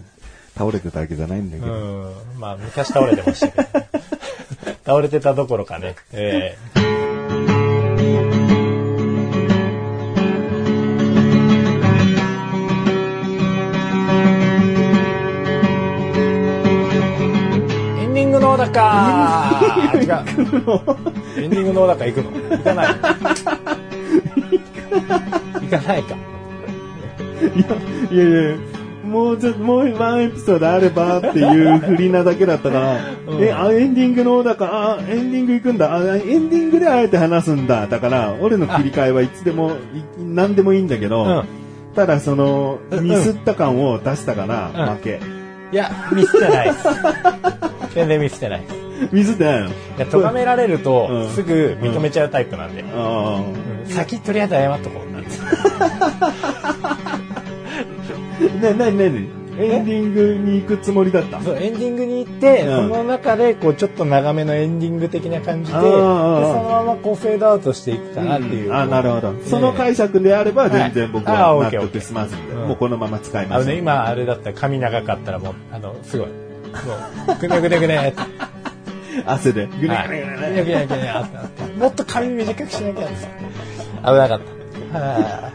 [0.61, 1.73] 倒れてたわけじゃないんだけど。
[1.73, 1.77] う
[2.37, 2.39] ん。
[2.39, 3.85] まあ、昔倒れてましたけど。
[4.85, 5.95] 倒れてたどころかね。
[6.13, 6.81] ええ
[17.99, 20.01] エンディングの小高違う。
[21.41, 22.87] エンディングの小高行くの行かない。
[25.61, 26.15] 行かないか。
[28.11, 28.57] いやいやいや、
[29.11, 37.87] もうちょっと、もうワンエピソードあればっていう振りなだけだったから、うんえ、あ、エンディングのだから、あ、エンディング行くんだ、あ、エンディングであえて話すんだ。
[37.87, 39.75] だから、俺の切り替えはいつでも、い
[40.19, 41.43] 何でもいいんだけど、うん
[41.93, 45.19] ただその、ミスった感を出したから、うん負け。
[45.73, 46.87] いや、ミスってないです。
[47.93, 48.75] 全然ミスってないです。
[49.11, 49.67] ミスってないの？
[49.67, 52.85] いや、咎められるとうん、すぐ認めちゃうタイプなんで。
[52.95, 53.43] あ
[53.85, 55.13] うん先とりあえず謝っとこう。
[55.13, 55.29] なんて
[56.81, 57.19] あ。
[58.49, 59.29] ね、なになに？
[59.59, 61.41] エンディングに行くつもりだった？
[61.41, 68.73] そう、エンディングに行って、うんその中で、こう、ちょっと長めのエンディング的な感じで、であーあーそのままこう、フェードアウトしていくかなっていう。
[68.73, 69.33] あ、なるほど。
[69.33, 73.67] ええその解釈であれば全然僕はいあは納オッケーオッケー得しますんで、うんもうこのまま使います。
[73.67, 76.27] ね、今、あれだったら髪長かったらもう、あの、すごい。
[76.27, 78.21] もう、ぐねぐねぐねって。
[79.25, 79.67] 汗で。
[79.67, 83.15] ぐねはいぐねぐねぐねぐねぐねあったあったもっと髪短くしなきゃって。
[83.17, 84.41] 危なかっ
[84.93, 84.97] た。
[84.97, 85.51] は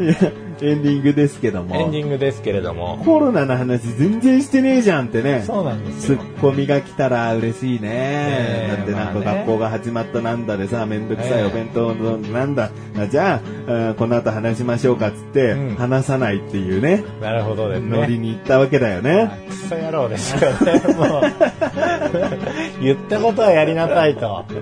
[0.00, 0.14] いや
[0.60, 1.74] エンディングですけども。
[1.76, 3.00] エンディングですけれども。
[3.04, 5.42] コロナの話全然してねえじゃんってね。
[5.46, 6.40] そうなんですよツッ。
[6.40, 7.88] コミが来たら嬉しいね。
[7.92, 12.70] ええだってなんか学校が始まったなんだでさ、めんどくさいええお弁当のなんだ。
[12.98, 18.18] あじゃあ、うんこの後話しましょうかっつって、うん話さないっていうね、なるほどですノリね。
[18.18, 19.30] に行ったわけだよね。
[19.48, 21.22] クソ野郎ですよね、もう。
[22.82, 24.20] 言ったことはやりなさいと。
[24.20, 24.60] だから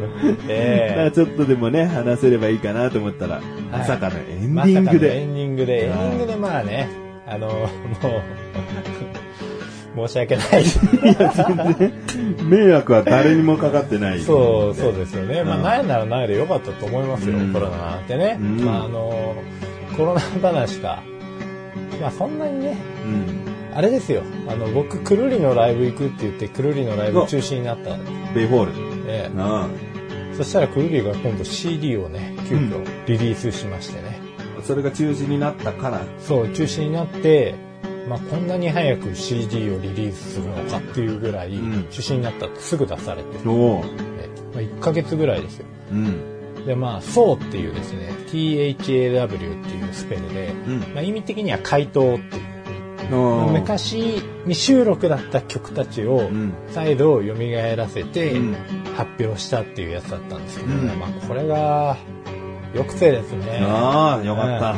[0.48, 5.24] えちょっとでもね、話せればいいかなと思ったら、まさかのエえンディングまさかのエで。
[5.24, 6.88] ンディングで、エンデはいィングでまあね、
[7.26, 7.68] あの、も
[10.04, 10.64] う、申し訳ない。
[12.44, 14.20] 迷惑は誰にもかかってない。
[14.20, 15.42] そう、そうですよね。
[15.42, 18.38] まあ、うんないならないでよかったと思いますよ、うんコロナなんてね。
[18.40, 19.34] うんまあ、あの、
[19.96, 21.02] コロナ話か。
[22.00, 23.76] まあ、そんなにね、うん。
[23.76, 24.22] あれですよ。
[24.48, 28.72] あの、僕、くるりのライブ行くって言って、くるりのライブ中止になったんですベイホール。
[29.06, 29.30] ね。
[29.36, 29.68] あ
[30.36, 34.21] そしたらくるりが今度 CD をね、急遽リリースしましてね。
[34.62, 36.02] あそれが中止になったから。
[36.18, 37.54] そう、中止になって、
[38.08, 43.82] まあ、こんなに早く CD をリリースするのかっていうぐらい、ん中止になったってすぐ出されて、おう。
[43.82, 43.84] ね
[44.54, 45.66] まあ、1ヶ月ぐらいですよ。
[45.92, 46.64] うん。
[46.66, 52.52] で、まあ、そうっていうですね、THAW っていうスペルで、うんまあ、意味的には回答っていう。
[53.10, 57.34] 昔未収録だった曲たちをん再度蘇
[57.76, 58.56] らせてうん
[58.96, 61.96] 発表したっていうやつだったんですけど、うんまあこれが
[62.74, 63.60] よくてですね。
[63.62, 64.74] ああ、よかった。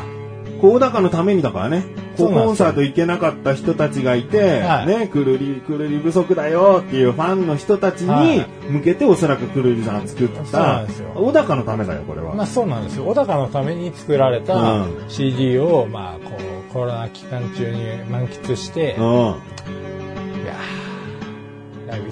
[0.61, 1.85] 高高のためにだからね。
[2.17, 12.35] コンサート行けなかった人たちがいて、はいね、くるり、くるり不足だよっていうファンの人たちにはい向けておそらくくるりさん作ったんですよ、小高のためだよ、これは。
[12.35, 13.05] まあそうなんですよ。
[13.05, 16.37] 小高のために作られたうん CD を、まあこ
[16.71, 19.05] うコロナ期間中に満喫して、いうん。
[19.25, 19.35] やー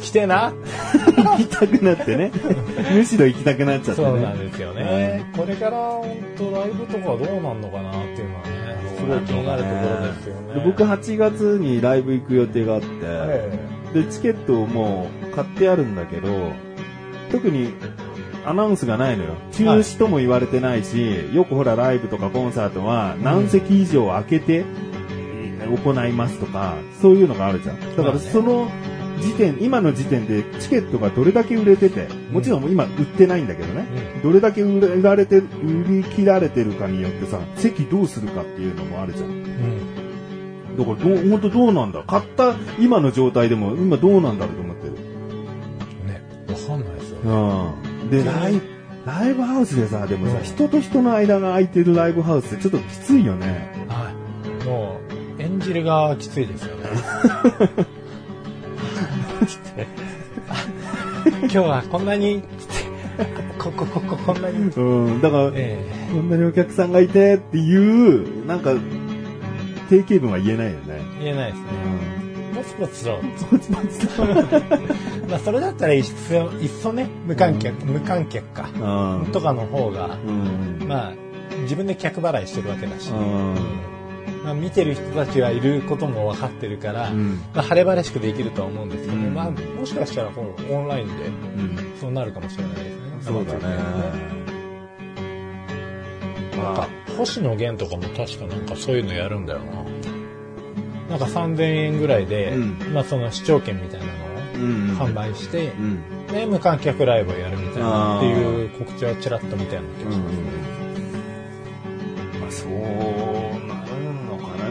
[0.00, 0.52] 来てえな。
[1.16, 2.30] 行きたくなってね。
[2.94, 4.08] むしろ行きたくなっちゃってね。
[4.08, 5.24] そうなんですよね。
[5.36, 10.54] これから本当ライブとかどうなんのかなっていうのはね、すごい気になるところですよね。
[10.54, 13.58] で僕8月にライブ行く予定があって、え
[13.94, 16.28] で、チケットをもう買ってあるんだけど、
[17.30, 17.72] 特に
[18.44, 19.34] アナウンスがないのよ。
[19.52, 24.64] 中止とも言われてないし、よくほらライブとかコンサートは何席以上空けて
[25.84, 27.96] 行いますとか、そういうのがあるじゃん。
[27.96, 28.68] だからその
[29.22, 33.86] 時点、今の時点でチケットがどれだけ売れてて、もちろん今売ってないんだけどね、
[34.22, 35.44] どれだけ売られて、売
[35.88, 39.28] り切られてるかによってさ、席どうするかっていうのもあるじゃん。
[39.30, 40.76] うん。
[40.76, 42.02] だからどう、本当どうなんだ？
[42.02, 44.92] 買った今の状態でも今どうなんだろうと思ってる。
[46.06, 47.72] ね、わかんないですよね。
[48.02, 48.10] うん。
[48.10, 48.60] で、ライ
[49.04, 53.86] ライブハウスでさ、でもさ、うん人と人の間が空いてるライブハウスってちょっときついよね。
[53.88, 54.12] は
[54.62, 54.64] い。
[54.66, 55.00] も
[55.38, 56.84] う、演じる側はきついですよね。
[61.42, 62.42] 今日はこんなに、
[63.58, 65.20] こ、こ、こ、こ、こんなに、うん。
[65.20, 68.74] だから、えこんなにお客さんがいてっていう、なんか、
[69.88, 71.00] 定型文は言えないよね。
[71.20, 71.68] え言えないですね。
[72.50, 72.56] うん。
[72.56, 73.20] もつもつと。
[73.50, 74.24] ポツポツと。
[75.28, 78.68] まあ、それだったらいっそ、いっそね、無観客、無観客か。
[78.74, 79.32] うん。
[79.32, 80.86] とかの方が、うん。
[80.88, 81.12] まあ、
[81.62, 83.54] 自分で客払いしてるわけだし、うん。
[84.44, 91.98] まあ、見てる人たちがいることも分かってるから、うんまあ、晴れ晴れしくできるとは思うんですけど、うんまあ、もしかしたらこのオンラインでうん。
[92.00, 92.92] そうなるかもしれないですね。
[93.22, 93.60] そうだね。
[96.56, 99.82] なんか、星野源とかも確かなんかそういうのやるんだよな。
[101.10, 104.12] なんか3000円ぐらいで、うんまあその視聴券みたいなの
[104.54, 106.26] うんを販売して、うん。
[106.28, 110.36] で、無観客ライブをやるみたいなっていう告知はちらっと見たような気がします。
[110.36, 110.51] ま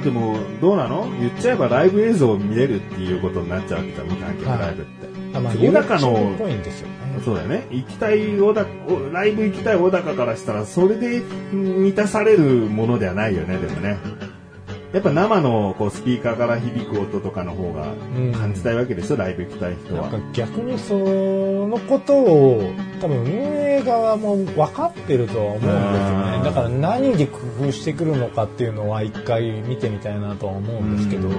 [0.03, 1.09] でも、どうなの？
[1.19, 5.37] 言っちゃえばライブ映像を見れるっていうことになっちゃうわけじゃん、無観客ライブって。
[5.37, 6.93] あまあ、小高の YouTube っぽいんですよね。
[7.23, 7.67] そうだよね。
[7.71, 11.21] 行きたい小高、おライブ行きたい小高からしたら、それで
[11.53, 13.97] 満たされるものではないよね、でもね。
[14.93, 20.27] やっぱ生のこうスピーカーから響く音とかの方がうん感じたいわけでしょ、ライブ行きたい人はなんか。
[20.33, 26.43] 逆にそのことを多分運営側も分かってるとは思うんですようんね。
[26.43, 31.35] だから何で工夫してくるのかっていうのは一回見てみたいなとは思うんですけど、うん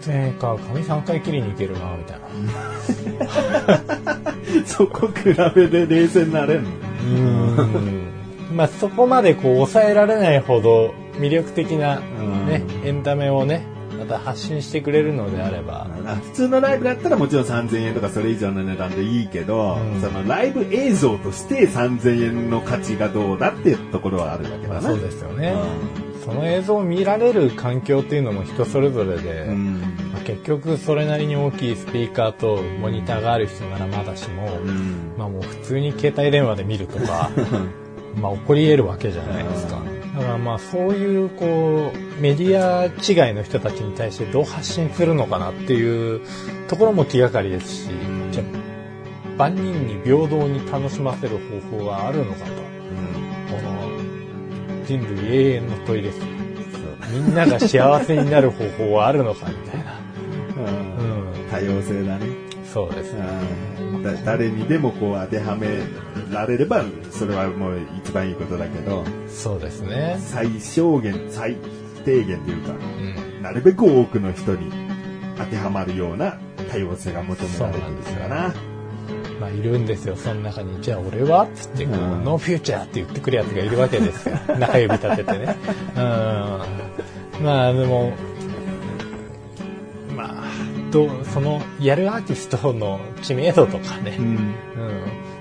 [0.00, 2.24] 3000円か、髪3回切りに行けるな、みたいな。
[4.66, 6.70] そこ比べて冷静になれんの？
[7.04, 8.10] うん
[8.54, 13.66] まあそこまでこう抑えられないほど魅力的なね、エンタメをね、
[13.98, 24.80] また発信してくれるのであれば、あ普通のライブだったらもちろん3000円とかそれ以上の値段でいいけど、うんそのライブ映像として3000円の価値がどうだっていうところはあるわけだな。
[24.80, 25.54] まあそうですよね。
[26.24, 29.80] その映像を見られる環境っていうのも人それぞれで、うん。
[30.12, 35.14] まあ結局それなりに大きいスピーカーとモニターがある人ならまだしも、うん。
[35.16, 37.30] まあもう普通に携帯電話で見るとか、
[38.20, 39.78] まあ起こり得るわけじゃないですか。
[40.14, 46.20] だからまあそういうこうメディア違いの人たちに対してどう発信するのかなっていう
[46.68, 47.90] ところも気がかりですし、
[48.30, 48.64] じゃあ
[49.36, 51.38] 万人に平等に楽しませる
[51.70, 52.44] 方法があるのかと。
[52.46, 56.20] この人類永遠の問いです。
[57.12, 59.98] みんなが幸せになる方法はあるのかみたいな。
[60.56, 61.50] うんうん。
[61.50, 62.26] 多様性だね。
[62.72, 63.73] そうですね。
[64.24, 65.68] 誰にでもこう当てはめ
[66.32, 70.16] られれば、それはもう一番いいことだけど、そうですね。
[70.20, 71.56] 最小限、最
[72.04, 73.42] 低限というか、うん。
[73.42, 74.70] なるべく多くの人に
[75.36, 76.38] 当てはまるような
[76.70, 78.54] 多様性が求められてるからな。
[79.40, 80.80] まあいるんですよ、その中に。
[80.80, 84.36] じゃあ俺はつってこう、うんノーフューチャーって言ってくるやつがいるわけですよ。
[84.58, 85.56] 中指立ててね。
[85.96, 87.44] うん。
[87.44, 88.18] まあでも、まあ、
[90.94, 94.26] どう、その、やるアーティストの知名度とかね、うん。
[94.26, 94.54] うん、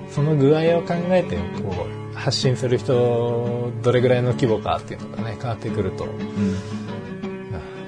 [0.10, 6.08] その具合を考えて、こう、発信する人、どれぐらいの規模かっていうのがね、変わってくると、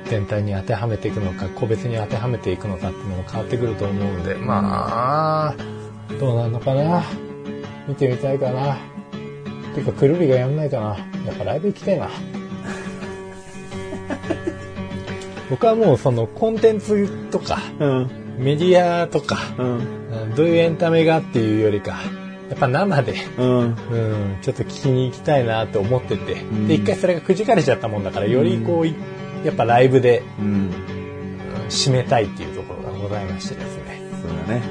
[0.05, 5.55] 全体に当てはめていくのか、個別に当てはめていくのかっていうのも変わってくると思うんで、まあ、
[6.19, 7.03] どうなるのかな？
[7.87, 8.77] 見てみたいかな？
[9.73, 10.97] ていうか、くるりがやんないかな？
[11.25, 12.09] やっぱライブ行きたいな。
[15.49, 18.09] 僕はもうそのコンテンツとか、うん。
[18.37, 19.67] メディアとか、うん。
[19.77, 21.99] うんどういうエンタメがっていうよりか、
[22.49, 23.59] やっぱ生で、うん。
[23.59, 28.95] うん、ちょっと聞きに行きたいなって思ってて、んで、一回それがくじかれちゃったもんだから、よりこう、い
[29.43, 30.23] やっぱライブで、
[31.69, 34.01] 締めたいっていうところがございましてですね。
[34.21, 34.61] そうだね。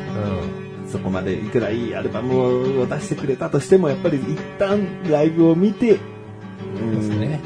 [0.84, 0.90] うん。
[0.90, 5.98] そこまでいくらいいアルバムを出してくれたとしても、やっぱり一旦ライブを見て、
[6.76, 7.40] うんですね。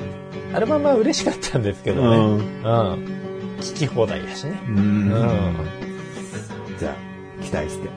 [0.55, 2.17] アルバムは嬉しかったんですけどね。
[2.17, 2.39] うんう
[2.97, 3.18] ん。
[3.61, 4.61] 聞き放題やしね。
[4.69, 4.71] う。
[4.73, 5.13] うんん。
[6.79, 7.89] じゃあ、期待して。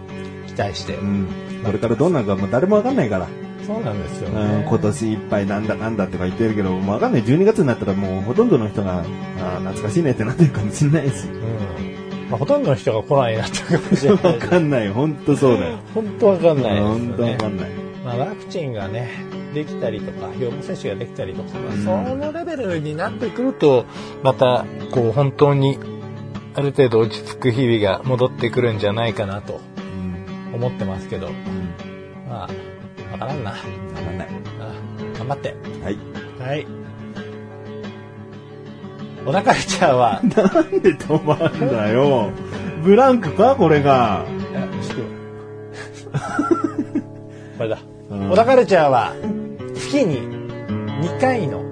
[0.47, 0.95] 期待して。
[0.95, 1.28] うん。
[1.64, 3.28] これからどうなるかもう誰もわかんないから。
[3.66, 4.66] そうなんですようんね。
[4.68, 7.24] 今年いっぱいなんだなんだとか言ってるけど、もうわかんない。
[7.24, 11.28] 12月になったらもうほとんどの人が、あー懐かしいねってなってるかもしれないし。
[11.28, 12.30] うん。
[12.32, 14.39] まあ、ほとんどの人が来ないなってかもしれなわい。
[14.39, 14.89] かんない。
[14.89, 15.78] ほんとそうだよ。
[15.93, 17.38] 本当わかんないですよほんとわね。
[17.38, 17.70] かんない。
[18.03, 19.09] まあ、ワクチンがね、
[19.54, 21.49] できたりとか、予防接種ができたりとか、
[21.84, 23.86] そのレベルになってくると、
[24.24, 25.78] また、こう、本当に、
[26.54, 29.62] ある程度落ち着く日々が戻ってくるんじゃないかなと
[30.52, 30.56] うん。
[30.56, 31.34] 思ってますけど、うん。
[32.30, 33.52] まあ、わからんな。
[33.52, 34.28] わかんない。
[34.60, 34.74] あ
[35.18, 35.56] 頑張って。
[35.84, 35.97] はい。
[36.39, 36.68] はい。
[39.26, 42.32] 小田カルチャーは、 なんで止まんだよ。
[42.84, 44.26] ブランクかこれが。
[44.52, 44.97] いやちょっ
[46.12, 46.18] と
[47.58, 47.78] これだ。
[48.10, 49.14] うん小田カルチャーは、
[49.91, 50.21] 月に
[51.05, 51.63] 2回の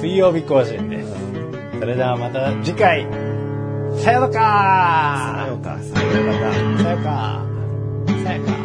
[0.00, 1.14] 水曜日更新です。
[1.78, 3.06] それではまた次回、
[3.96, 6.82] さようならさよか、さよか。
[6.82, 7.46] さよか。
[8.24, 8.59] さよか。